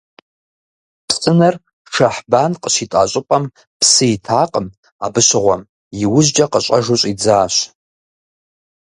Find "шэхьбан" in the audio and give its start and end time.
1.93-2.51